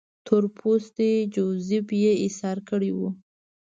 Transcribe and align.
تور 0.25 0.43
پوستی 0.57 1.11
جوزیف 1.33 1.87
یې 2.03 2.11
ایسار 2.23 2.57
کړی 2.69 2.91
وو. 2.97 3.09